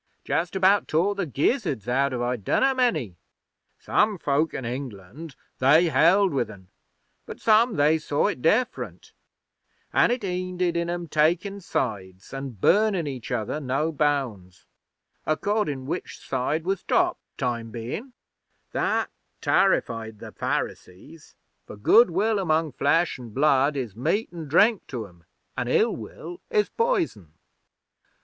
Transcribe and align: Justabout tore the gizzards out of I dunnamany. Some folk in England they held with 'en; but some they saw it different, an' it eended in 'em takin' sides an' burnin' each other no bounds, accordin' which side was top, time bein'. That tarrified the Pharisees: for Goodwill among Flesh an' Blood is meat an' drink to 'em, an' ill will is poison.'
Justabout 0.25 0.87
tore 0.87 1.13
the 1.13 1.27
gizzards 1.27 1.87
out 1.87 2.11
of 2.11 2.23
I 2.23 2.35
dunnamany. 2.35 3.17
Some 3.77 4.17
folk 4.17 4.51
in 4.51 4.65
England 4.65 5.35
they 5.59 5.89
held 5.89 6.33
with 6.33 6.49
'en; 6.49 6.69
but 7.27 7.39
some 7.39 7.75
they 7.75 7.99
saw 7.99 8.25
it 8.25 8.41
different, 8.41 9.13
an' 9.93 10.09
it 10.09 10.21
eended 10.23 10.75
in 10.75 10.89
'em 10.89 11.07
takin' 11.07 11.61
sides 11.61 12.33
an' 12.33 12.53
burnin' 12.59 13.05
each 13.05 13.29
other 13.31 13.59
no 13.59 13.91
bounds, 13.91 14.65
accordin' 15.27 15.85
which 15.85 16.17
side 16.17 16.63
was 16.65 16.81
top, 16.81 17.19
time 17.37 17.69
bein'. 17.69 18.13
That 18.71 19.11
tarrified 19.39 20.17
the 20.17 20.31
Pharisees: 20.31 21.35
for 21.67 21.75
Goodwill 21.77 22.39
among 22.39 22.71
Flesh 22.71 23.19
an' 23.19 23.29
Blood 23.35 23.77
is 23.77 23.95
meat 23.95 24.29
an' 24.33 24.47
drink 24.47 24.87
to 24.87 25.05
'em, 25.05 25.25
an' 25.55 25.67
ill 25.67 25.95
will 25.95 26.41
is 26.49 26.69
poison.' 26.69 27.33